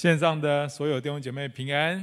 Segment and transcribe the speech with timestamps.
[0.00, 2.00] 线上的所有弟兄姐妹平安，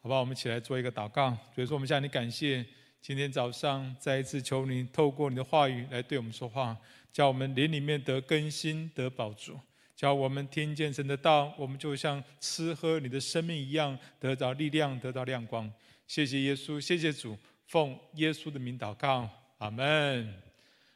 [0.00, 0.20] 好不好？
[0.20, 1.36] 我们一起来做一个祷告。
[1.52, 2.64] 所以说，我们向你感谢，
[3.02, 6.76] 今天早上再一次求你透过你的话语来对我们说话，
[7.12, 9.58] 叫我们灵里面得更新、得饱足，
[9.96, 15.68] 叫我们听见神的道，我们就像吃喝你的生命一样，得到力量，得到亮光。
[16.06, 17.36] 谢谢耶稣，谢谢主，
[17.66, 19.28] 奉耶稣的名祷告，
[19.58, 20.32] 阿门。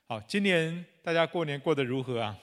[0.07, 2.39] 好，今年大家过年过得如何啊？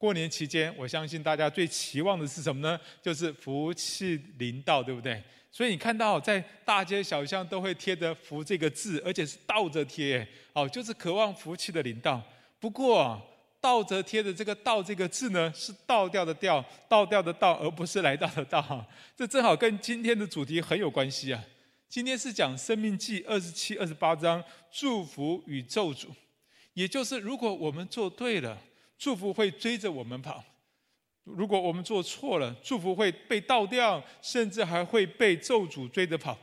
[0.00, 2.80] 过年期间，我相信大家最期望的是什么呢？
[3.02, 5.22] 就是福气临到，对不对？
[5.52, 12.22] 所以你看到在大街小巷都会贴着“福”这个字，而且是倒着贴，哦，就是渴望福气的临到。
[12.58, 13.20] 不过
[13.60, 18.86] 倒着贴的这个“倒”这个字呢，是倒掉的“掉”，倒掉的“倒”，而不是来到的“到”。
[19.14, 21.44] 这正好跟今天的主题很有关系啊。
[21.90, 26.06] 今天是讲《生命记》二十七、二十八章祝福与咒诅，
[26.72, 28.56] 也就是如果我们做对了。
[29.00, 30.44] 祝福会追着我们跑，
[31.24, 36.38] 如果我们做错了，祝福会被倒掉，甚至还会被咒诅追着跑。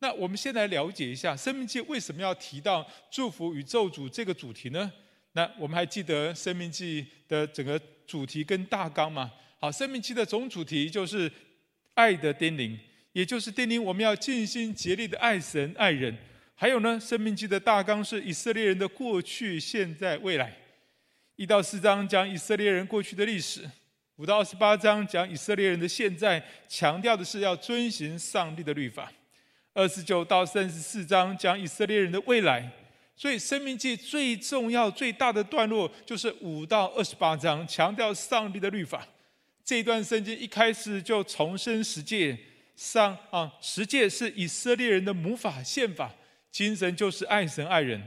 [0.00, 4.92] 那我们先来了解一下《生命记》为什么要提到祝福与咒诅这个主题呢？
[5.32, 9.32] 那我们还记得《生命记》的整个主题跟大纲吗？
[9.58, 11.32] 好，《生命记》的总主题就是
[11.94, 12.78] 爱的叮咛，
[13.12, 16.14] 也就是叮咛我们要尽心竭力的爱神爱人。
[16.54, 20.58] 还有呢，《生命记》的大纲是以色列人的过去、现在、未来。
[21.42, 23.68] 一到四章讲以色列人过去的历史，
[24.14, 29.10] 五到二十八章讲以色列人的现在，强调的是要遵行上帝的律法。
[29.74, 32.70] 二十九到三十四章讲以色列人的未来。
[33.16, 39.04] 所以《生命记》最重要、最大的段落就是五到二十八章，强调上帝的律法。
[39.64, 42.38] 这一段圣经一开始就重申十诫，
[42.76, 46.14] 上啊，十诫是以色列人的母法宪法，
[46.52, 48.00] 精神就是爱神爱人。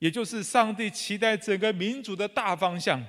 [0.00, 3.00] 也就是上帝期待整个民族的大方向。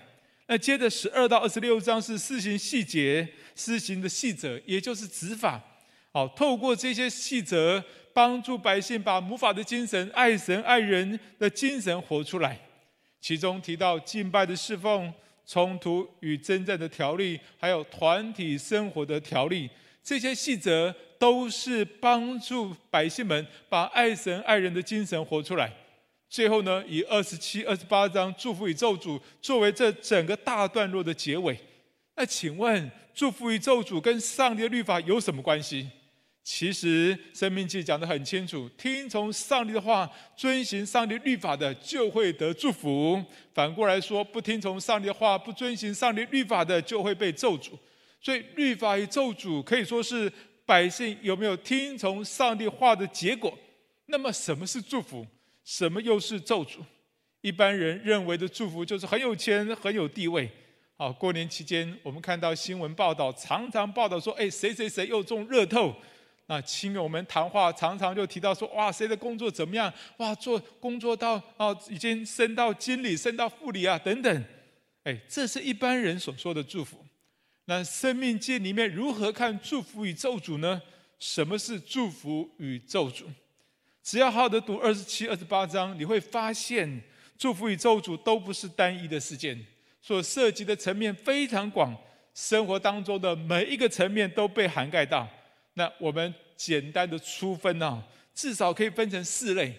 [0.45, 5.59] 那接着十二到二十六章是施行细节、施行的细则，也就是执法。
[6.11, 7.81] 好，透过这些细则，
[8.14, 12.60] 帮助百姓把母法的精神、爱神爱人的精神活出来。
[13.21, 15.14] 其中提到敬拜的侍奉、
[15.45, 19.70] 冲突与征战的条例，还有团体生活的条例，
[20.04, 25.71] 这些细则都是帮助百姓们把爱神爱人的精神活出来。
[26.31, 31.59] 最后呢，以二十七、二十八章祝福与咒诅作为这整个大段落的结尾。
[32.15, 35.89] 那请问，祝福与咒诅跟上帝的律法有什么关系？
[36.42, 43.21] 其实《申命记》讲得很清楚：听从上帝的话，遵行上帝律法的，就会得祝福；
[43.53, 47.71] 反过来说，不听从上帝的话，不遵行上帝律法的，就会被咒诅。
[48.21, 50.31] 所以，律法与咒诅可以说是
[50.65, 53.53] 百姓有没有听从上帝话的结果。
[54.05, 55.27] 那么，什么是祝福？
[55.64, 56.80] 什么又是咒诅？
[57.42, 60.49] 一般人认为的祝福就是很有钱、很有地位。
[60.95, 65.95] 好，过年期间我们看到新闻报道，常常报道说：“哎，谁谁谁又中乐透。”
[66.48, 69.92] 那亲友们谈话常常就提到说：“哇，谁的工作怎么样？
[70.17, 74.45] 哇，做工作到啊，已经升到经理、升到副理啊，等等。”
[75.04, 77.04] 哎，这是一般人所说的祝福。
[77.66, 80.80] 那生命界里面如何看祝福与咒诅呢？
[81.17, 83.23] 什么是祝福与咒诅？
[84.04, 87.02] 只要好好的读二十七、二十八章，你会发现
[87.38, 89.60] 祝福与咒诅都不是单一的事件，
[90.02, 91.95] 所涉及的层面非常广，
[92.34, 95.28] 生活当中的每一个层面都被涵盖到。
[95.76, 98.04] 那我们简单的粗分呢，
[98.34, 99.73] 至少可以分成四类。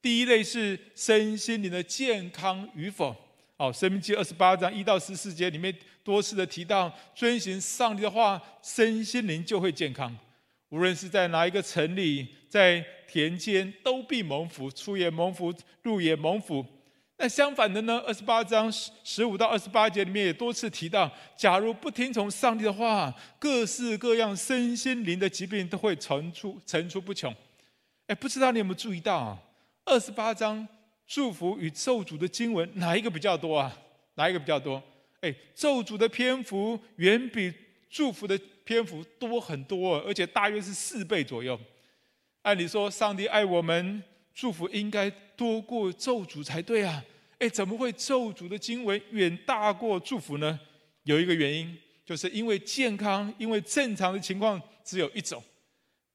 [0.00, 3.14] 第一类是身心灵的健康与否。
[3.56, 5.74] 哦，生命记二十八章一到十四节里面
[6.04, 10.14] 多次的提到，遵循上帝的话，身心灵就会健康。
[10.68, 16.64] 无论是在哪一个城里，在田间都必蒙福，出也蒙福，入也蒙福。
[17.18, 17.98] 那相反的呢？
[18.06, 27.34] 二十八章十十五到二十八节里面也多次提到，假如不听从上帝的话，各式各样身心灵的疾病都会层出层出不穷。
[28.06, 29.38] 哎，不知道你有没有注意到啊？
[29.86, 30.68] 二十八章
[31.06, 33.74] 祝福与咒诅的经文哪一个比较多啊？
[34.16, 34.82] 哪一个比较多？
[35.22, 37.50] 哎，咒诅的篇幅远比
[37.88, 41.58] 祝福的篇幅多很多，而且大约是四倍左右。
[42.46, 44.00] 按理说，上帝爱我们，
[44.32, 47.02] 祝福应该多过咒诅才对啊！
[47.40, 50.56] 哎，怎么会咒诅的经文远大过祝福呢？
[51.02, 55.42] 有一个原因，就是因为健康，因为正常的情况只有一种，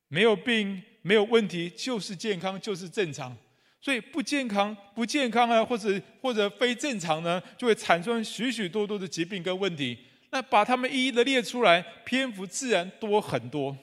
[0.08, 3.36] 没有病，没有问题，就是健康，就是正常。
[3.82, 9.98] 所以不健康、不健康啊，或者或者非正常呢，就会产生许许多多的疾病跟问题。
[10.30, 13.76] 那把它们一一的列出来，篇幅自然多很多。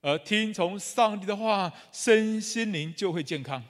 [0.00, 3.62] 而听从上帝的话，身心灵就会健康。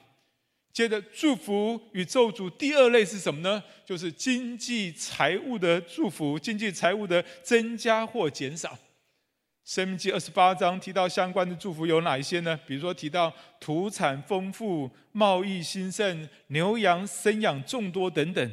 [0.73, 3.63] 接着，祝福与咒诅第二类是什么呢？
[3.85, 8.79] 就是经济财务的祝福，经济财务的增加或减少。
[9.65, 12.59] 申命记二十八章提到相关的祝福有哪一些呢？
[12.67, 18.53] 比如说提到土产丰富、贸易兴盛、牛羊生养众多等等。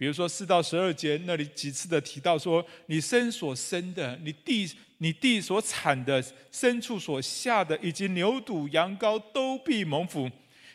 [0.00, 4.66] 比如说四到十二节那里几次的提到说，你身所生的，你地
[4.96, 10.26] 你地所产的，牲畜所下的，以及牛犊羊羔都必蒙福；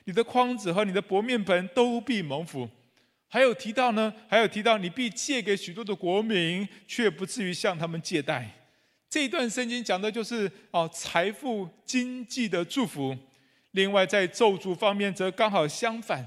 [0.03, 2.69] 你的筐子和你的薄面盆都必蒙福。
[3.27, 8.47] 还有提到呢，还有提到你必借给许多的国民，却不至于向他们借贷。
[9.09, 13.17] 这一段圣经讲的就是哦，财富经济的祝福。
[13.71, 16.23] 另外，在咒诅方面则刚好相反，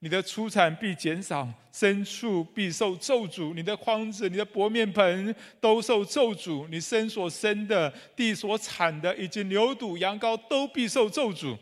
[0.00, 11.56] 你的出产必减少，牲畜必受咒诅，你的筐子、你的薄面盆都受咒诅，你身所生的、地所产的，以及牛犊羊羔都必受咒诅。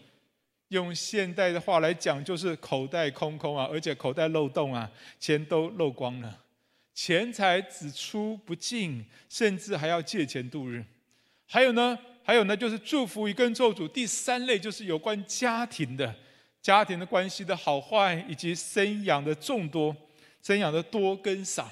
[0.68, 4.88] 用现代的话来讲，就是口袋空空啊，而且口袋漏洞啊，
[5.18, 6.38] 钱都漏光了。
[6.94, 10.84] 钱财只出不进，甚至还要借钱度日。
[11.46, 13.88] 还有呢，还有呢，就是祝福与跟咒诅。
[13.88, 16.14] 第三类就是有关家庭的，
[16.60, 19.96] 家庭的关系的好坏，以及生养的众多，
[20.42, 21.70] 生养的多跟少。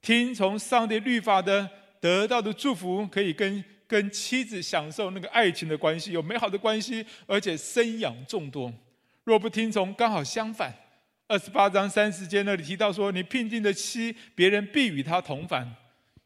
[0.00, 1.68] 听从上帝律法的，
[2.00, 8.72] 得到的祝福，可以跟跟妻子享受那个爱情的关系，有美好的关系，而且生养众多。
[9.24, 10.72] 若不听从，刚好相反。
[11.26, 15.74] 二十八章三十节那里提到说，你聘定的妻，别人必与他同房。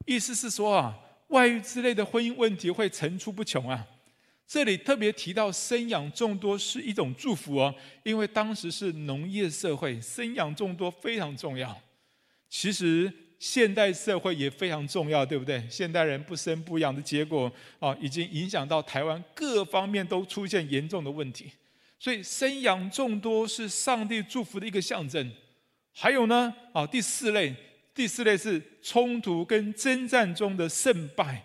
[0.07, 0.97] 意思是说啊，
[1.29, 3.87] 外遇之类的婚姻问题会层出不穷啊。
[4.53, 11.75] 这里特别提到生养众多是一种祝福哦，因为当时是农业社会，生养众多非常重要。
[12.51, 15.67] 其实现代社会也非常重要，对不对？
[15.71, 21.51] 现代人不生不养的结果啊，已经影响到台湾各方面都出现严重的问题。
[21.99, 25.33] 所以生养众多是上帝祝福的一个象征。
[25.95, 27.55] 还有呢，啊，第四类，
[27.95, 31.43] 第四类是冲突跟征战中的胜败。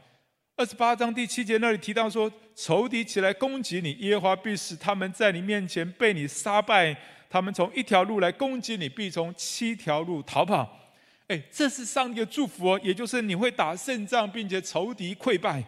[0.58, 6.98] 二十八章第七节那里提到说，仇敌起来攻击你，耶和华必使他们在你面前被你杀败。
[7.30, 10.90] 他们从一条路来攻击你，必从七条路逃跑。
[11.28, 15.64] 哎，这是上帝的祝福哦，也就是你会打胜仗，并且仇敌溃败。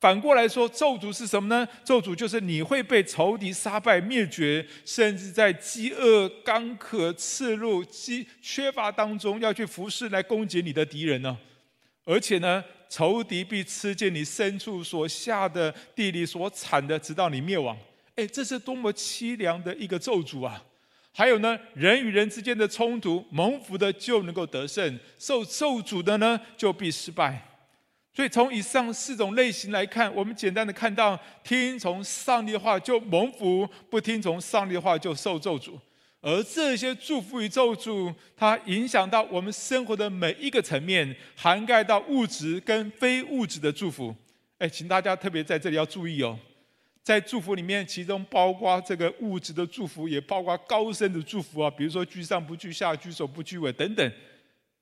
[0.00, 1.68] 反过来说，咒诅是什么呢？
[1.84, 11.36] 咒诅就是你会被仇敌杀败灭绝，甚至在饥饿、干渴、赤露、饥缺乏当中，要去服侍来攻击你的敌人呢。
[12.06, 17.74] 而且呢，仇敌必吃尽你牲畜所下的地里所产的，直到你灭亡。
[18.16, 20.62] 哎，这是多么凄凉的一个咒诅啊！
[21.12, 27.46] 还有呢，人与人之间的冲突，蒙福的就能够得胜，受咒诅的呢，就必失败。
[28.12, 35.78] 所以从以上四种类型来看，我们简单的看到，听从上帝的话就蒙福，不听从上帝的话就受咒诅。
[36.20, 44.14] 而这些祝福与咒诅，它影响到我们生活的每一个层面，涵盖到物质跟非物质的祝福。
[44.58, 46.38] 哎，请大家特别在这里要注意哦，
[47.02, 54.12] 在祝福里面，其中包括这个物质的祝福，也包括高深的祝福啊，比如说居上不居下，居首不居尾等等。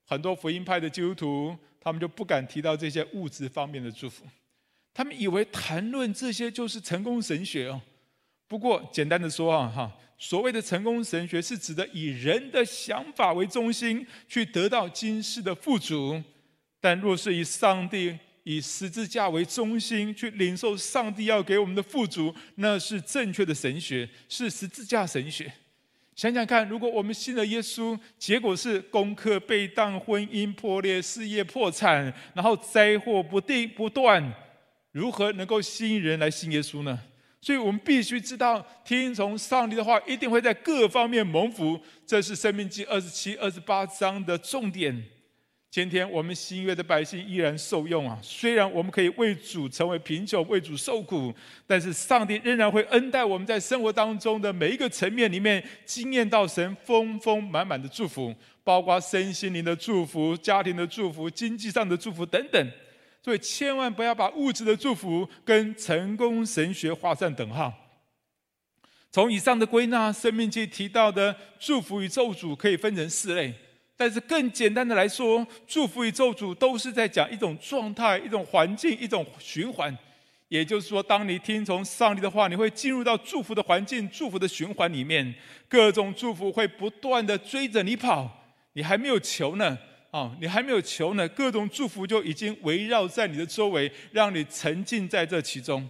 [0.05, 1.57] 很多福音派的基督徒。
[1.81, 4.25] 他们就不敢提到这些物质方面的祝福，
[4.93, 7.81] 他们以为谈论这些就是成功神学哦。
[8.49, 16.21] 不过简单的说啊，哈，所谓的成功神学是指的以人的想法为中心去得到今世的富足，
[16.81, 25.53] 但若是以上帝、以十字架为中心去领受上帝要给我们的富足，那是正确的神学，是十字架神学。
[26.17, 34.35] 想想看，如果我们信了耶稣，结果是功课被当、婚姻破裂、事业破产，然后灾祸不定不断，
[34.91, 36.99] 如何能够吸引人来信耶稣呢？
[37.41, 41.81] 所以我们必须知道，听从上帝的话，一定会在各方面蒙福。
[42.05, 45.05] 这是《生命记》二十七、二十八章的重点。
[45.71, 48.19] 今天我们新约的百姓依然受用啊！
[48.23, 51.33] 虽然我们可以为主成为贫穷，为主受苦，
[51.67, 62.73] 但是上帝仍然会恩待我们在生活当中的每一个层面里面，经验到神丰丰满满的祝福，包括身心灵的祝福、家庭的祝福、经济上的祝福等等。
[63.23, 67.73] 所以千万不要把物质的祝福跟成功神学画上等号。
[69.11, 73.55] 从以上的归纳，生命记提到的祝福与咒诅可以分成四类。
[73.97, 79.97] 但是更简单的来说，祝福与咒诅都是在讲一种状态、一种环境、一种循环。
[80.49, 85.35] 也就是说，当你听从上帝的话，你会进入到祝福的环境、祝福的循环里面，
[85.69, 88.31] 各种祝福会不断的追着你跑。
[88.75, 89.77] 你还没有求呢，
[90.11, 95.89] 哦，你还没有求呢，各种祝福就已经围绕在你的周围，让你沉浸在这其中。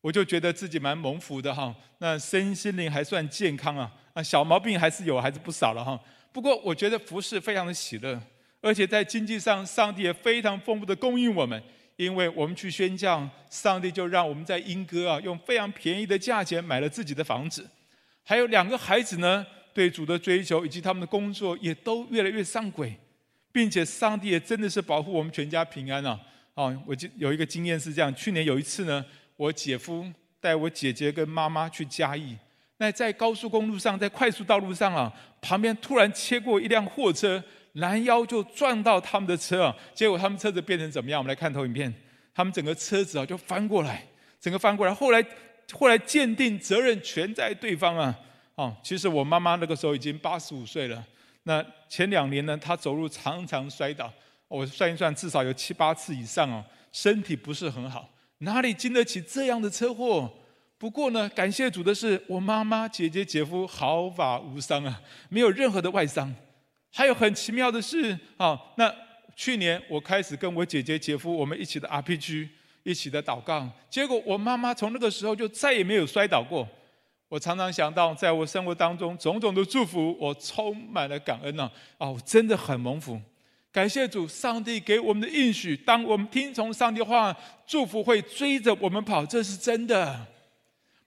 [0.00, 6.00] 我就觉得自己蛮蒙福的哈，那身心灵还算健康啊，啊，小毛病还是有，还是不少了哈。
[6.32, 8.20] 不过，我觉得服事非常的喜乐，
[8.60, 11.62] 而且在经济上，上帝也非常丰富的供应我们，
[11.96, 17.68] 因为我们去宣教，上帝就让我们在英歌啊，用非常便宜的价钱买了自己的房子。
[18.24, 19.44] 还有两个孩子呢，
[19.74, 22.96] 对主的追求以及他们的工作也都越来越上轨，
[23.52, 26.18] 并且上帝也真的是保护我们全家平安啊！
[26.54, 29.04] 哦，我就有一个经验是这样：去年有一次呢，
[29.36, 30.04] 我姐夫
[30.40, 32.36] 带我姐姐跟妈妈去嘉义，
[32.78, 37.42] 那在高速公路上，在快速道路上啊，旁边突然切过一辆货车。
[37.76, 39.74] 拦腰就撞到他们的车啊！
[39.94, 41.18] 结果他们车子变成怎么样？
[41.18, 41.90] 我们来看投影片，
[42.34, 44.06] 他们整个车子啊就翻过来，
[44.38, 44.92] 整个翻过来。
[44.92, 45.24] 后来
[45.72, 48.14] 后来鉴定责任全在对方啊！
[48.56, 51.02] 哦，其实我妈妈那个时候已经八十五岁了。
[51.44, 54.12] 那前两年呢，她走路常常摔倒，
[54.48, 58.08] 我算一算，至少有七八次以上哦，身体不是很好，
[58.38, 60.32] 哪里经得起这样的车祸？
[60.78, 66.34] 不过呢，感谢主的是，我妈妈、姐姐、姐夫毫发无伤啊，没有任何的外伤。
[66.90, 68.92] 还有很奇妙的是，啊，那
[69.34, 72.48] 去年我开始跟我姐姐、姐夫我们一起的 RPG，
[72.82, 76.68] 一起的祷告，结果我妈妈从那个时候就再也没有摔倒过。
[77.32, 81.62] 我常常想到，在我生活当中种种的祝福，我充满了感恩呢。
[81.96, 83.18] 啊，我真的很蒙福，
[83.72, 87.34] 感谢主，上帝给我们的应许，当我们听从上帝的话，
[87.66, 90.26] 祝福会追着我们跑，这是真的。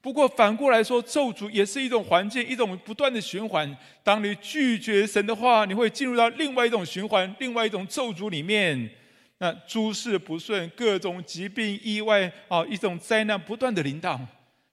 [0.01, 3.77] 不过反过来说，咒诅也是一种环境，一种不断的循环。
[4.03, 8.89] 当你拒绝神的话，你会进入到另外一种循环，另外一种咒诅里面。
[9.37, 14.19] 那诸事不顺，各种疾病、意外啊，一种灾难不断的临到，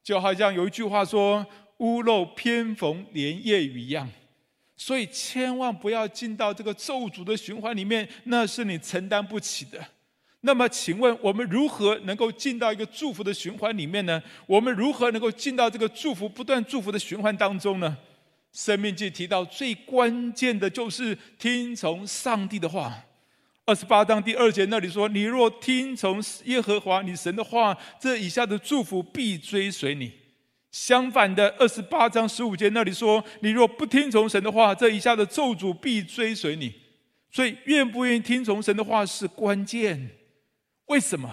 [0.03, 1.47] 就好像有一句话说
[1.79, 4.09] ：“屋漏偏逢连夜雨”一样。
[4.77, 9.79] 所以千万不要进到这个咒诅的循环里面，那是你承担不起的。
[10.41, 14.21] 那么，请问我们如何能够进到一个祝福的循环里面呢？
[14.45, 17.97] 我们如何能够进到这个祝福不断祝福的循环当中呢？
[18.53, 23.05] 生命记提到最关键的就是听从上帝的话。
[23.65, 30.13] 二十八章第二节那里说：“你若听从耶和华你神的话，这以下的祝福必追随你。”
[30.73, 36.75] 相反的，二十八章十五节那里说：“你若不听从神的话，这以下的咒诅必追随你。”
[37.31, 40.11] 所以，愿不愿意听从神的话是关键。
[40.87, 41.33] 为什么？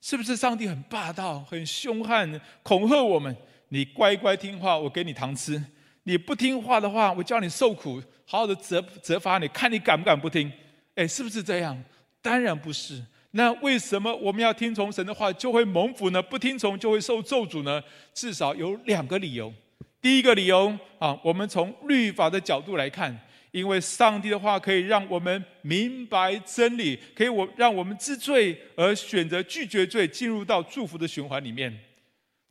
[0.00, 3.36] 是不是上帝很霸道、很凶悍，恐吓我们？
[3.70, 5.60] 你乖乖听话，我给你糖吃；
[6.04, 10.52] 你不听话的话，我叫你受苦，好好的责责罚你，看你敢不敢不听？
[10.96, 11.80] 哎，是不是这样？
[12.20, 13.00] 当然不是。
[13.30, 16.20] 那为什么我们要听从神的话就会蒙福呢？
[16.20, 17.82] 不听从就会受咒诅呢？
[18.12, 19.52] 至少有两个理由。
[20.00, 23.16] 第一个理由啊，我们从律法的角度来看。
[23.52, 31.74] 因为上帝的话可以让我们明白真理，可以我让我们知罪而选择拒绝罪，进入到祝福的循环里面。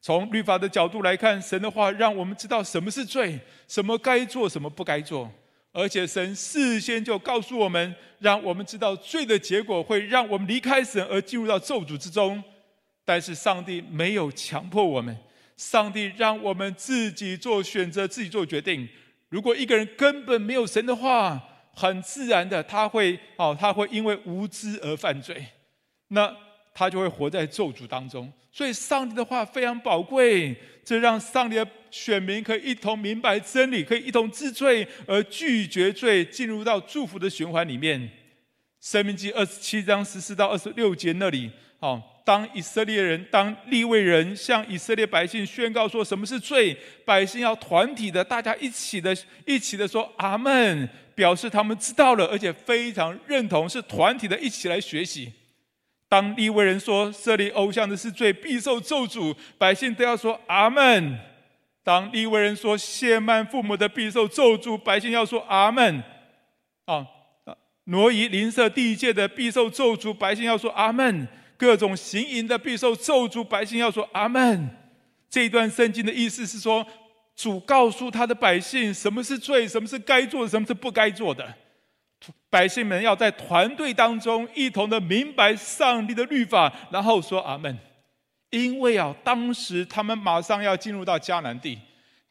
[0.02, 5.32] 从律法的角度来看，神的话让我们知道什么是罪，什么该做，什么不该做，
[5.76, 12.42] 而且神事先就告诉我们，让我们知道罪的结果会让我们离开神而进入到咒诅之中。
[13.04, 15.16] 但是上帝没有强迫我们，
[15.58, 18.88] 上帝让我们自己做选择，自己做决定。
[19.28, 21.40] 如果一个人根本没有神的话，
[21.74, 25.46] 很自然的他会哦，他会因为无知而犯罪，
[26.08, 26.34] 那
[26.76, 28.32] 他就会活在咒诅当中。
[28.52, 38.10] 所以上帝的话非常宝贵，这让上帝的选民可以一同明白真理，可以一同治罪而拒绝罪，进入到祝福的循环里面。
[38.82, 42.04] 申命记二十七章十四到二十六节那里，哦。
[42.24, 49.16] 当以色列人、当立位人向以色列百姓宣告说什么是罪，百姓要团体的，大家一起的、
[49.46, 55.32] 一起的说阿门，表示他们知道了，而且非常认同，是团体的一起来学习。
[56.08, 61.20] 当利未人说设立偶像的是罪，必受咒诅，百姓都要说阿门。
[61.84, 66.04] 当利未人说亵慢父母的必受咒诅，百姓要说阿门。
[66.86, 67.06] 啊，
[67.86, 71.28] 挪移邻舍地界的必受咒诅，百姓要说阿门。
[71.58, 74.70] 各种行淫的必受咒诅，百姓要说阿门。
[75.30, 76.86] 这一段圣经的意思是说，
[77.36, 81.54] 主告诉他的百姓什么是罪，什么是该做的，什么是不该做的。
[82.50, 87.78] 百姓们要在团队当中一同的明白上帝的律法，然后说阿门。
[88.52, 91.78] 因为啊，当时他们马上要进入到迦南地，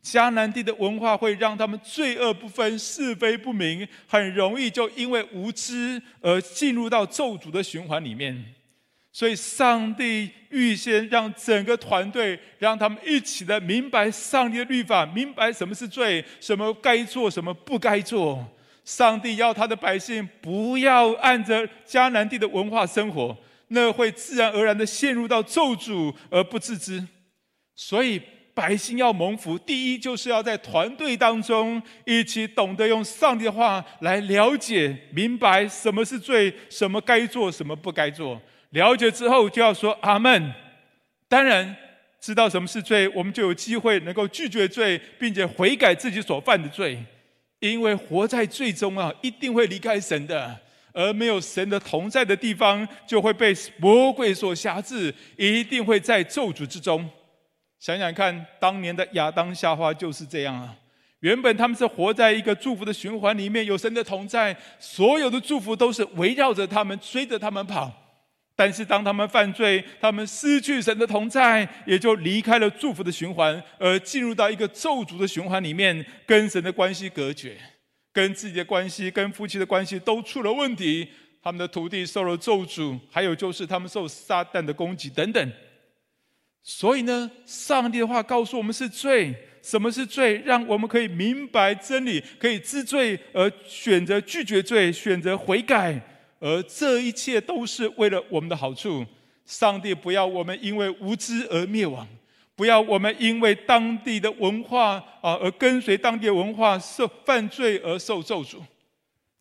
[0.02, 8.54] 迦南地的文化会让他们罪恶不分、是非不明，很容易就因为无知而进入到咒诅的循环里面。
[9.12, 18.44] 所以，上帝预先让整个团队，让他们一起的明白上帝的律法，明白什么是罪，什么该做，什么不该做。
[18.84, 23.36] 上帝要他的百姓不要按着迦南地的文化生活，
[23.68, 27.02] 那会自然而然的陷入到咒诅而不自知。
[27.74, 28.20] 所以，
[28.52, 38.40] 百姓要蒙福，第一就是要在团队当中一起懂得用上帝的话来了解、明白什么是罪，什么该做，什么不该做。
[38.70, 40.52] 了解之后就要说阿门。
[41.26, 41.74] 当然，
[42.20, 47.02] 知道什么是罪，我们就有机会能够拒绝罪，并且悔改自己所犯的罪。
[47.72, 50.54] 因为活在最终啊，一定会离开神的，
[50.92, 57.08] 而没有神的同在的地方，就会被魔鬼所辖制，一定会在咒诅之中。
[57.80, 60.76] 想想看，当年的亚当夏娃就是这样啊。
[61.20, 67.90] 原本他们是活在一个祝福的循环里面，有神的同在，所有的祝福都是围绕着他们，追着他们跑。
[68.56, 77.56] 但是当他们犯罪，他们失去神的同在，也就离开了祝福的循环，而进入到一个咒诅的循环里面，跟神的关系隔绝，
[78.12, 81.08] 跟自己的关系、跟夫妻的关系都出了问题。
[81.42, 85.52] 他们的土地受了咒诅，还有就是他们受撒旦的攻击等等。
[86.62, 89.34] 所以呢，上帝的话告诉我们是罪。
[89.60, 90.42] 什么是罪？
[90.44, 95.98] 让我们可以明白真理，可以知罪而选择拒绝罪，选择悔改，
[96.40, 99.04] 而这一切都是为了我们的好处。
[99.46, 102.08] 上帝不要我们因为无知而灭亡，
[102.56, 108.56] 不要我们因为当地的文化啊而跟随当地文化受犯罪而受咒诅。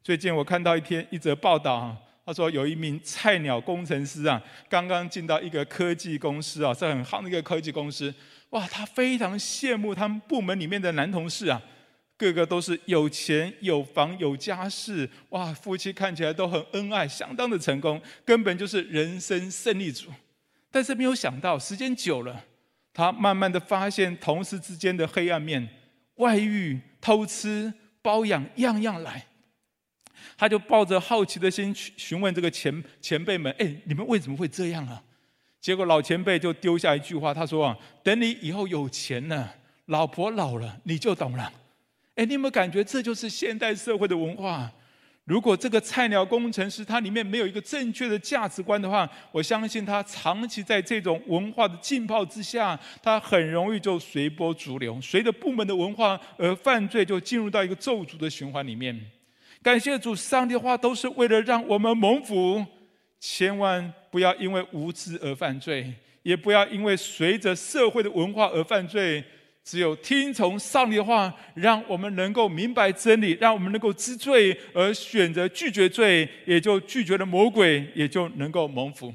[0.03, 8.13] 最近我看到一篇一则报道啊，他说有一名菜鸟工程师啊，刚刚进到一个科技公司啊，是很夯的一个科技公司。
[8.49, 11.61] 哇，他非常羡慕他们部门里面的男同事啊，
[12.23, 20.09] 个个都是有钱、有房、有家室，哇，夫妻看起来都很恩爱，相当的成功，根本就是人生胜利组。
[20.71, 22.43] 但是没有想到，时间久了，
[22.93, 25.69] 他慢慢的发现同事之间的黑暗面，
[26.15, 29.27] 外遇、偷吃、包养，样样来。
[30.35, 35.03] 他就抱着好奇的心去询问这个前前辈们：“哎，你们为什么会这样啊？”
[35.61, 41.51] 结果老前辈就丢下一句话，他说：“啊，等你以后有钱了，老婆老了，你就懂了。”
[42.15, 44.71] 哎，你有没有感觉这就是现代社会的文化？
[45.25, 58.99] 如果这个菜鸟工程师他里面没有一个正确的价值观的话，我相信他长期在这种文化的浸泡之下，他很容易就随波逐流，随着部门的文化而犯罪，就进入到一个咒诅的循环里面。
[59.61, 62.63] 感谢主，上帝的话都是为了让我们蒙福。
[63.21, 69.23] 千万不要因为无知而犯罪，也不要因为随着社会的文化而犯罪。
[69.63, 79.13] 只有听从上帝的话，让我们能够明白真理，让我们能够知罪，而选择拒绝罪，也就拒绝了魔鬼，也就能够蒙福。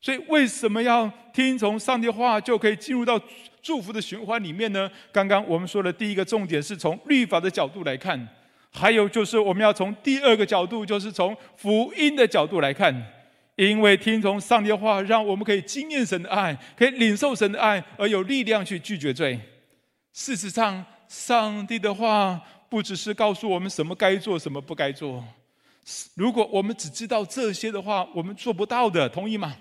[0.00, 3.20] 所以，为什么要听从上帝的话，就可以进入到
[3.62, 4.88] 祝福的循环里面呢？
[5.10, 8.28] 刚刚我们说的第一个重点是从律法的角度来看，
[8.70, 12.94] 还有就是我们要从第二个角度，就是从福音的角度来看。
[13.56, 19.38] 因为听从上帝的话，让我们可以经验神的爱，可以领受神的爱，而有力量去拒绝罪。
[20.14, 25.22] 事实上，上帝的话不只是告诉我们什么该做，什么不该做。
[26.14, 29.56] 如果我们只知道这些的话，我们做不到的，同意吗？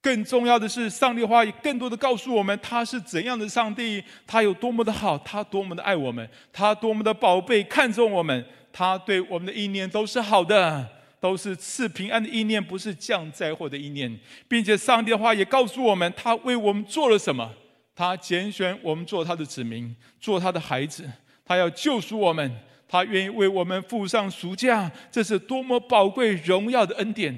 [0.00, 10.88] 更重要的是，上帝的话也更多的告诉我们，他是怎样的上帝，他有多么的好，他多么的爱我们，他多么的宝贝看重我们，他对我们的意念都是好的。
[11.20, 17.52] 都是赐平安的意念，不是降灾祸的意念，并且上帝的话也告诉我们，他为我们做了什么？
[17.98, 21.02] 他拣选我们做他的子民，做他的孩子，
[21.44, 22.48] 他要救赎我们，
[22.86, 27.36] 他愿意为我们付上赎价，这是多么宝贵荣耀的恩典，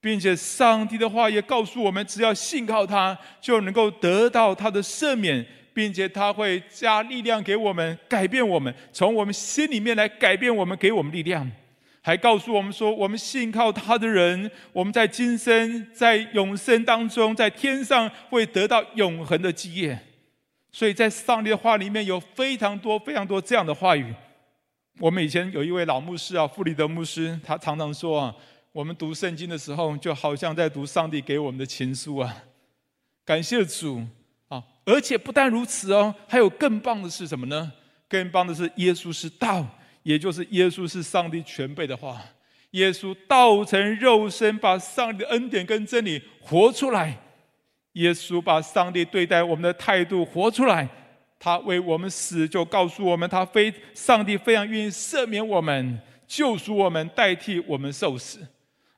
[0.00, 11.48] 并且上帝的话也告诉我们，只要信靠他，就能够得到他的赦免，并且他会加力量给我们，改变我们，从我们心里面来改变我们，给我们力量。
[12.06, 19.98] 还告诉我们说，我们信靠他的人，我们在今生、在永生当中，在天上会得到永恒的基业。
[20.70, 24.14] 所以在上帝的话里面有非常多、非常多这样的话语。
[25.00, 28.32] 我们以前有一位老牧师啊，弗里德牧师，他常常说啊，
[28.70, 32.44] 我们读圣经的时候，就好像在读上帝给我们的情书啊。
[33.24, 34.00] 感谢主
[34.46, 34.62] 啊！
[34.84, 37.72] 而且不但如此哦，还有更棒的是什么呢？
[38.08, 39.66] 更棒的是耶稣是道。
[40.06, 42.22] 也就是耶稣是上帝全备的话，
[42.70, 47.20] 耶稣道成肉身，把上帝的恩典跟真理活出来。
[47.94, 50.88] 耶稣把上帝对待我们的态度活出来，
[51.40, 58.38] 他为我们死，就告诉我们，他非上帝非常愿意赦免我们，救赎我们，代替我们受死。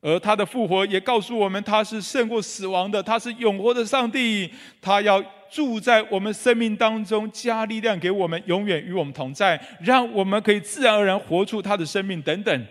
[0.02, 5.24] 而他的复活也告诉我们，他是胜过死亡的，他是永活的上帝，他要。
[5.50, 12.66] 住在我们生命当中，加力量给我们，永远与我们同在，让我们可以自然而然活出他的生命等等。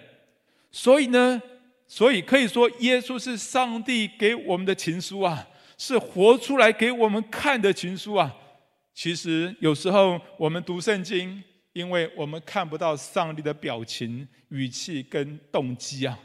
[0.71, 1.41] 所以呢，
[1.87, 8.35] 所以可以说，耶稣是上帝给我们的情书啊，是活出来给我们看的情书啊。
[8.93, 16.17] 其实有时候我们读圣经，因为我们看不到上帝的表情、语气跟动机啊，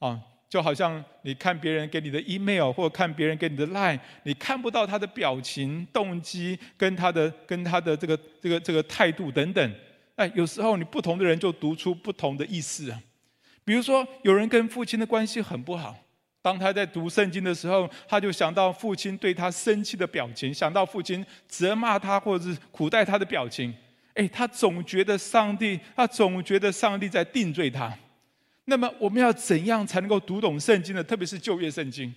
[0.00, 9.74] 啊，就好像你看别人给你的 email 或看别人给你的 line，你看不到他的表情、动机跟他的跟他的这个这个这个态度等等。
[10.14, 13.02] 哎，有时候你不同的人就读出不同的意思啊。
[13.64, 15.96] 比如说，有人跟父亲的关系很不好，
[16.40, 23.74] 当他在读圣经的时候，他就想到父亲对他生气的表情，想到父亲责骂他或者是苦待他的表情。
[24.14, 27.92] 哎，他总觉得上帝，他总觉得上帝在定罪他。
[28.66, 31.02] 那么我们要怎样才能够读懂圣经呢？
[31.02, 32.14] 特别是旧约圣经，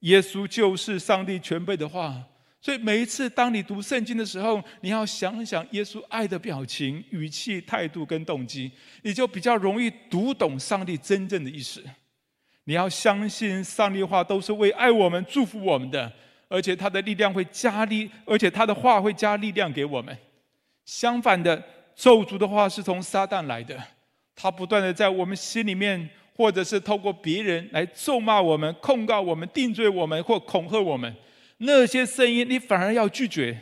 [0.00, 2.22] 耶稣就是上帝全备的话。
[2.60, 8.70] 所以每一次当你读圣经的时候，你要想想耶稣爱的表情、语气、态度跟动机，
[9.02, 11.82] 你就比较容易读懂上帝真正的意思。
[12.64, 16.12] 你要相信上帝的话都是为爱我们、祝福我们的，
[16.48, 20.14] 而且他的力量会加力，而且他的话会加力量给我们。
[20.84, 21.64] 相反的，
[21.96, 23.82] 咒诅的话是从撒旦来的。
[24.40, 31.14] 他不断的在我们心里面，或者是透过别人来咒骂我们、控告我们、定罪我们或恐吓我们，
[31.58, 33.58] 那些声音你反而要拒绝。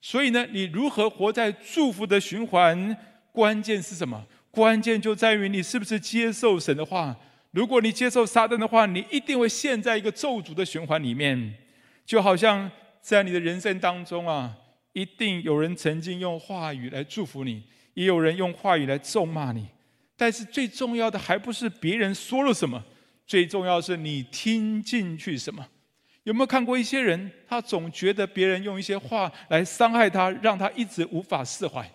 [0.00, 2.96] 所以呢，你如何活在祝福的循环？
[3.30, 4.26] 关键是什么？
[4.50, 7.16] 关键就在于你是不是接受神的话。
[7.52, 11.54] 如果你接受撒旦的话，你一定会陷在一个咒诅的循环里面。
[12.04, 12.68] 就好像
[13.00, 14.52] 在你的人生当中啊，
[14.92, 17.62] 一定有人曾经用话语来祝福你，
[17.94, 19.68] 也有人用话语来咒骂你。
[20.20, 22.84] 但是最重要的还不是别人说了什么，
[23.26, 25.66] 最重要是你听进去什么。
[26.24, 31.90] 有没有看过一些人，他总觉得别人用一些话来伤害他，让他一直无法释怀。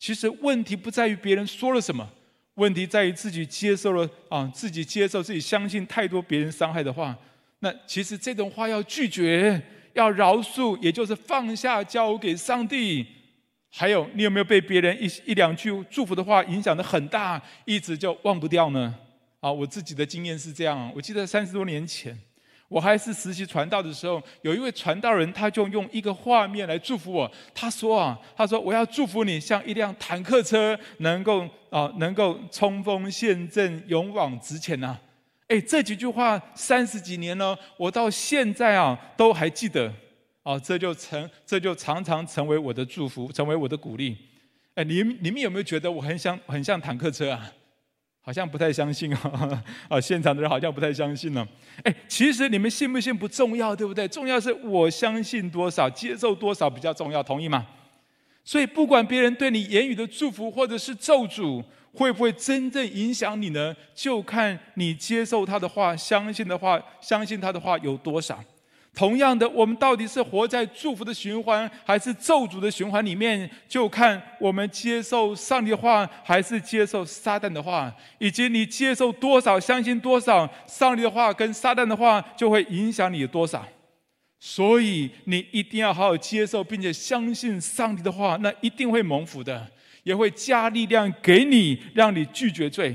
[0.00, 2.10] 其实问题不在于别人说了什么，
[2.54, 7.16] 问题在于自己接受了啊，自己接受自己相信太多别人伤害的话。
[7.60, 9.62] 那其实这种话要拒绝，
[9.92, 13.06] 要饶恕，也就是放下，交给上帝。
[13.76, 18.94] 还有，你有没有被别人一一两句祝福的话影响得很大，一直就忘不掉呢？
[19.40, 20.92] 啊，我自己的经验是这样。
[20.94, 22.16] 我记得三十多年前，
[22.68, 27.28] 我还是实习传道的时候，有一位传道人，他就用一个画面来祝福我。
[27.52, 34.96] 他说啊，他说我要祝福你，像一辆坦克车，能够啊，能够冲锋陷阵，勇往直前呐。
[35.48, 39.92] 哎，这几句话三十几年了，我到现在啊都还记得。
[40.44, 44.16] 哦，这就成，这就常常成为我的祝福，成为我的鼓励。
[44.74, 47.52] 哎，你你们有没有觉得我很像很像坦克车啊？
[48.20, 49.62] 好像不太相信啊！
[49.88, 51.46] 啊，现场的人好像不太相信呢。
[51.82, 54.08] 哎，其实你们信不信不重要，对不对？
[54.08, 57.66] 重要是我相信多少，接受多少比较重要，同意吗？
[58.42, 63.76] 所以不管别人对你言语的祝福或者是咒诅，会不会真正影响你呢？
[63.94, 68.42] 就看你接受他的话，相信的话，相信他的话有多少。
[68.94, 73.50] 同样的，我们到底是活在祝福的循环，还是咒诅的循环里面？
[73.68, 83.66] 就看我们接受上帝的话，还是接受撒旦的话，以及你接受多少、相信多少，上帝的话跟撒旦的话就会影响你有多少。
[84.38, 89.66] 所以，你一定要好好接受，并且相信上帝的话，那一定会蒙福的，
[90.04, 92.94] 也会加力量给你，让你拒绝罪。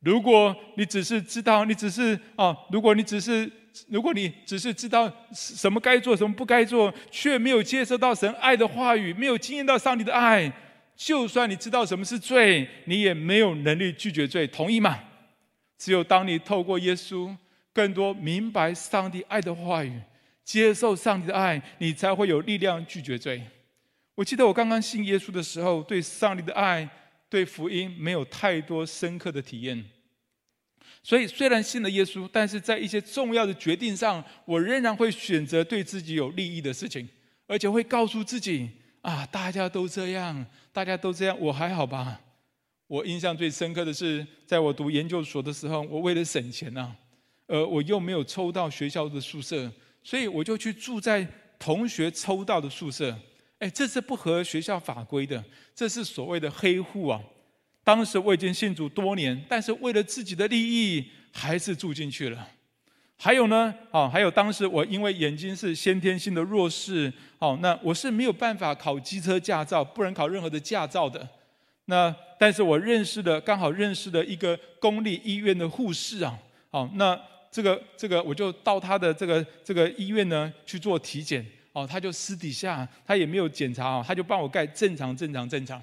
[0.00, 3.50] 如果你只是知道，你只是啊，如果你只是。
[3.88, 10.52] 如果你只是知道什么该做，什么不该做，却没有接受到神爱的话语，没有经验到上帝的爱，
[10.96, 15.00] 就算你知道什么是罪，你也没有能力拒绝罪，同意吗？
[15.78, 17.34] 只有当你透过耶稣，
[17.72, 20.00] 更多明白上帝爱的话语，
[20.44, 23.42] 接受上帝的爱，你才会有力量拒绝罪。
[24.16, 26.86] 我记得我刚刚信耶稣的时候，对上帝的爱、
[27.30, 29.82] 对福音没有太多深刻的体验。
[31.02, 37.08] 所以，虽然信了耶稣，但是在一些重要的决定上，我仍然会选择对自己有利益的事情，
[37.46, 38.68] 而且会告诉自己：
[39.00, 42.20] 啊，大家都这样，大家都这样，我还好吧？
[42.86, 46.92] 我印象最深刻的是，在我读研究所的时候，我为了省钱呐，
[47.46, 51.26] 呃，我又没有抽到学校的宿舍，所以我就去住在
[51.58, 53.16] 同学抽到的宿舍。
[53.60, 55.42] 哎，这是不合学校法规的，
[55.74, 57.20] 这是所谓的黑户啊。
[57.90, 62.46] 当时我已经信主多年，但是为了自己的利益，还是住进去了。
[63.16, 71.28] 还有呢，啊，还有当时我因为眼睛是先天性的弱视，哦，那我是没有办法考机车驾照，不能考任何的驾照的。
[71.86, 76.38] 那但是我认识的，刚好认识的一个公立医院的护士啊，
[76.70, 85.82] 哦，那这个这个我就到他的这个这个医院呢去做体检，哦，他就私底下他也没有检查啊，他就帮我盖正常正常正常。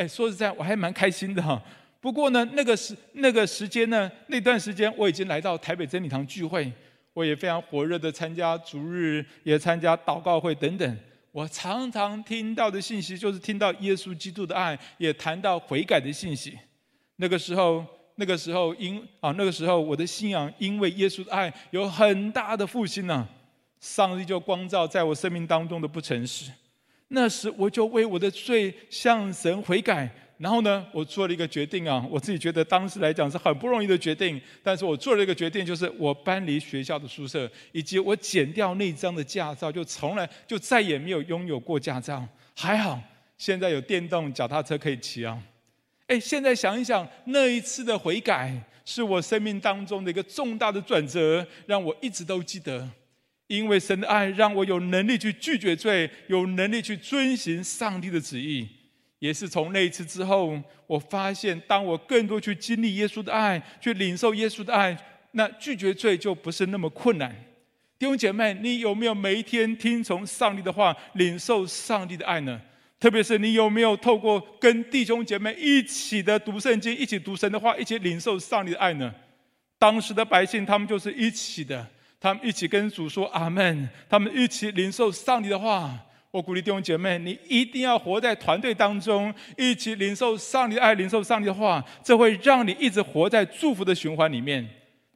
[0.00, 1.62] 哎，说实在，我还蛮开心的哈。
[2.00, 6.72] 不过呢，那个时那个时间呢，那段时间我已经来到台北真理堂聚会，
[7.12, 10.98] 我也非常火热的参加主日，也参加祷告会等等。
[11.32, 16.58] 我常常听到的信息就是听到耶稣基督的爱，也谈到悔改的信息。
[17.16, 17.84] 那个时候，
[18.14, 23.28] 那个时候因啊那个时候我的信仰因为耶稣的爱有很大的复兴呢，
[23.80, 26.50] 上帝就光照在我生命当中的不诚实。
[27.12, 42.24] 那时我就为我的罪向神悔改，然后呢，我做了一个决定啊，我自己觉得当时来讲是很不容易的决定，但是我做了一个决定，就是我搬离学校的宿舍，以及我剪掉那张的驾照，就从来就再也没有拥有过驾照。
[42.56, 43.00] 还好
[43.36, 45.36] 现在有电动脚踏车可以骑啊。
[46.06, 52.88] 哎，现在想一想，那一次的悔改是我生命当中的一个重大的转折，让我一直都记得。
[53.50, 58.68] 因为神的爱让我有能力去拒绝罪，有能力去遵行上帝的旨意。
[59.18, 64.96] 也是从那一次之后，我发现，当我更多去经历耶稣的爱，去领受耶稣的爱，
[65.32, 67.34] 那拒绝罪就不是那么困难。
[67.98, 72.60] 弟兄姐妹，你有没有每一天听从上帝的话，领受上帝的爱呢？
[73.00, 79.12] 特别是你有没有透过跟弟兄姐妹一起的读圣经，一起读神的话，一起领受上帝的爱呢？
[79.76, 81.84] 当时的百姓，他们就是一起的。
[82.20, 85.98] 他们一起跟主说阿门，他们一起领受上帝的话。
[86.32, 94.64] 我鼓励弟兄姐妹，你一定要活在团队当中，一起领受上帝的爱，领受上帝的话，这会让你一直活在祝福的循环里面。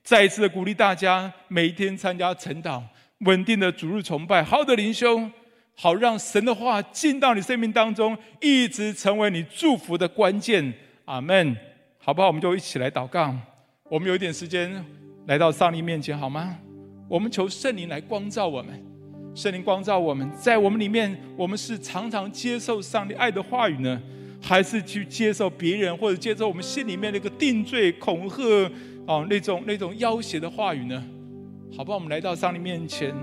[0.03, 2.83] 再一次的鼓励大家，每一天参加晨祷，
[3.21, 5.31] 稳定的主日崇拜，好的灵修，
[5.77, 10.75] 好让神的话进到你生命当中，一直成为你祝福的关键。
[11.05, 11.57] 阿门，
[11.99, 12.27] 好不好？
[12.27, 13.33] 我们就一起来祷告。
[13.85, 14.85] 我们有一点时间
[15.27, 16.59] 来到上帝面前，好吗？
[17.09, 18.83] 我们求圣灵来光照我们，
[19.35, 24.01] 圣灵光照我们，在我们里面，我们是常常接受上帝爱的话语呢，
[24.41, 28.43] 还是去接受别人或者接受我们心里面那个定罪、恐吓
[29.07, 31.05] 哦那种那种要挟的话语呢？
[31.77, 31.95] 好吧？
[31.95, 33.15] 我们来到上帝面前，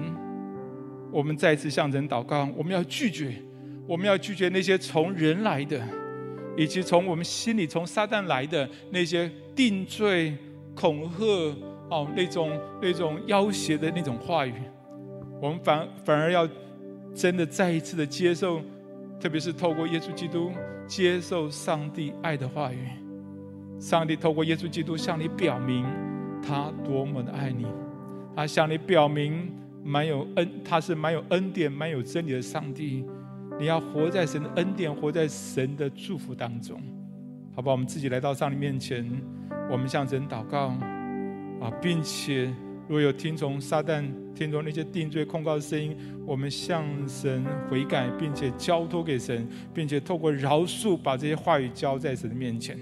[1.12, 3.34] 我们再次向神祷告，我们要拒绝，
[3.88, 5.82] 我们要拒绝那些从人来的，
[6.56, 10.38] 以及从我们心里从撒旦来的那些定罪、
[10.76, 11.56] 恐吓。
[11.91, 14.54] 哦，那种那种要挟的那种话语，
[15.41, 16.47] 我们反反而要
[17.13, 18.62] 真的再一次的接受，
[19.19, 20.51] 特别是透过耶稣基督
[20.88, 22.77] 接受上帝爱的话语。
[23.77, 25.86] 上帝透过耶稣基督向你表明
[26.41, 27.65] 他多么的爱你，
[28.36, 29.51] 他向你表明
[29.84, 33.04] 蛮有恩，他是蛮有恩典、蛮有真理的上帝。
[33.60, 36.82] 你要活在神的恩典，活在神的祝福当中，
[37.54, 37.71] 好吧？
[37.73, 39.06] 我们自己来到上帝面前，
[39.69, 40.73] 我们向神祷告。
[41.62, 42.45] 啊，并且
[42.88, 45.95] 如果有听从撒旦、听从那些定罪控告的声音，
[46.26, 52.78] 我们向神悔改，并且交托给神，并且透过饶恕把这些话语交在神的面前。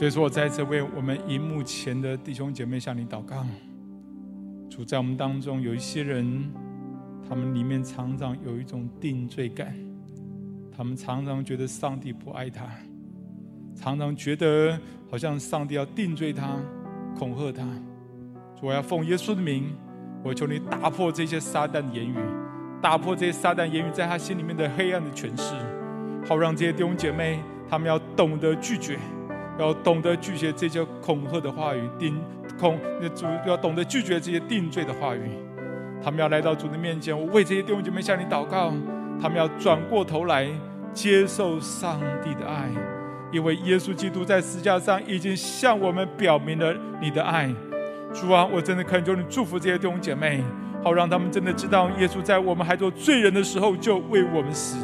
[0.00, 3.44] 所以说，我再次为我们荧幕前的弟兄姐妹向你祷告。
[4.70, 6.50] 主在我们当中有一些人，
[7.28, 9.76] 他们里面常常有一种定罪感，
[10.74, 12.64] 他们常常觉得上帝不爱他，
[13.74, 16.56] 常常觉得好像上帝要定罪他、
[17.14, 17.62] 恐吓他。
[18.58, 19.64] 主，我要奉耶稣的名，
[20.24, 22.16] 我求你打破这些撒旦的言语，
[22.80, 25.54] 打破这些撒旦言语在他心里面的黑暗的诠释，
[26.26, 28.98] 好让这些弟兄姐妹他们要懂得拒绝。
[29.60, 32.20] 要懂得拒绝这些恐吓的话语，定
[32.58, 35.22] 恐那主要懂得拒绝这些定罪的话语。
[36.02, 38.72] 他们要来到主的面前，我为这些弟兄姐妹向你祷告。
[39.22, 40.48] 他们要转过头来
[40.94, 42.70] 接受上帝的爱，
[43.30, 47.54] 因为耶稣基督在十字架上已经向我们表明了你的爱。
[48.14, 50.42] 主啊，我真的恳求你祝福这些弟兄姐妹，
[50.82, 54.78] 好让他们真的知道，耶稣在我们还做罪人的时候就为我们死。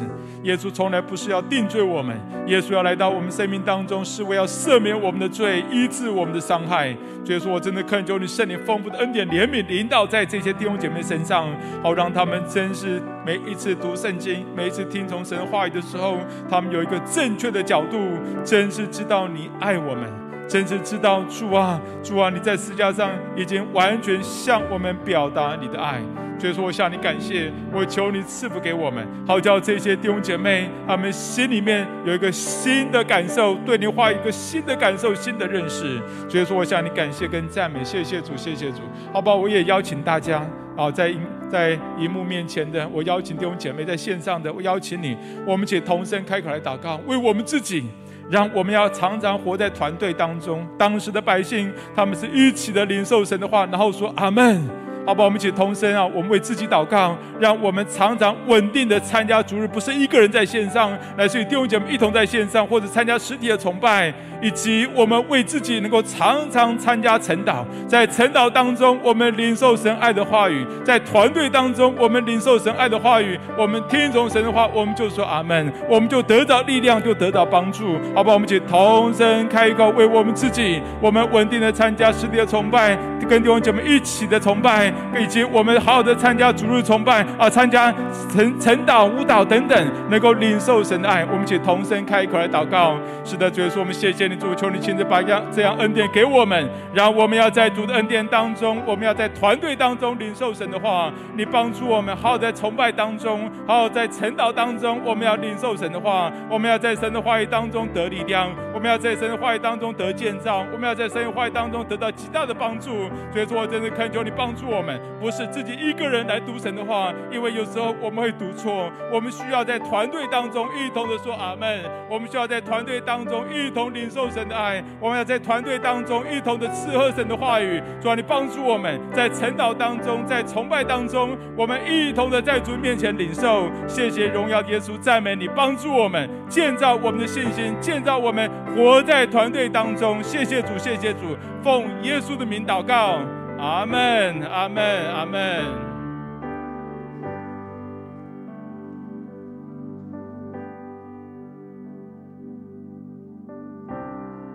[0.47, 6.95] 耶稣从来不是要定罪我们，耶稣要来到我们生命当中，是为要赦免我们的罪，医治我们的伤害。
[7.25, 11.49] 所以说我真的恳求你圣灵丰富的恩典怜悯引导在这些弟兄姐妹身上，
[11.83, 16.17] 好让他们真是每一次读圣经，每一次听从神话语的时候，
[16.49, 17.97] 他们有一个正确的角度，
[18.45, 20.26] 真是知道你爱我们。
[20.47, 26.01] 真是知道主啊，主啊，你在十架上已经完全向我们表达你的爱，
[26.39, 35.99] 所以说我向你感谢，我求你赐福给我们，好叫这些弟兄姐妹他们心里面有一个新的感受，对你话一个新的感受，新的认识。
[36.29, 38.77] 所以说我向你感谢跟赞美，谢谢主，谢谢主。
[39.11, 40.41] 好吧，我也邀请大家
[40.77, 41.13] 啊，在
[41.51, 47.83] 在荧幕面前的，我邀请弟兄姐妹在线上的，我邀请你，我们且同声开口来祷告，为我们自己。
[48.29, 50.67] 让我们要常常活在团队当中。
[50.77, 54.86] 当时的百姓，他们是一起的领受神的话，然后说阿门。
[55.07, 56.05] 好吧，我们一起同声啊！
[56.05, 77.97] 我们为自己祷告，让我们常常稳定的参加主日，不是一个人在线上，乃是与弟兄姐妹一同在线上，或者参加实体的崇拜，以及我们为自己能够常常参加晨祷，在晨祷当中，我们领受神爱的话语；在团队当中，我们领受神爱的话语，我们听从神的话，我们就说阿门，我们就得到力量，就得到帮助。
[78.13, 82.97] 好吧，我们一起同声开口，为我们自己，我们稳定的参加实体的崇拜，
[83.29, 84.93] 跟弟兄姐妹一起的崇拜。
[85.19, 87.93] 以及我们好好的参加主日崇拜啊，参加
[88.33, 91.25] 晨晨祷、舞蹈等等，能够领受神的爱。
[91.25, 92.95] 我们请同声开口来祷告。
[93.23, 101.11] 是的，主耶稣，我们谢谢你，主，求你亲自把这样这样恩典给我们，然后我们要在主的恩典当中，我们要在团队当中领受神的话。
[101.35, 106.31] 你帮助我们，好好在崇拜当中，好好在晨祷当中，我们要领受神的话。
[106.49, 113.09] 我们要在神的话语当中得力量，我们要在神的话语当中得建造，我们要在神的话语当中得到极大的帮助。
[113.33, 114.86] 所以说，我真的恳求你帮助我们。
[115.19, 118.91] 不是自己一个人来读神的话，因为有时候我们会读错。
[119.11, 121.83] 我们需要在团队当中一同的说阿门。
[122.09, 124.83] 我们需要在团队当中一同领受神的爱。
[124.99, 127.81] 我们要在团队当中一同的伺候神的话语。
[128.01, 133.69] 主啊，你帮助我们在晨祷当中，在崇拜当中，我们一同的在主面前领受。
[133.87, 140.21] 谢谢荣耀耶稣，赞美你，帮助我们建造我们的信心，建造我们活在团队当中。
[140.21, 143.19] 谢谢主，谢谢主，奉耶稣的名祷告。
[143.59, 145.96] 阿门，阿门，阿门。